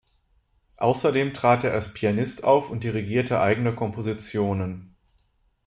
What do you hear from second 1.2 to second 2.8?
trat er als Pianist auf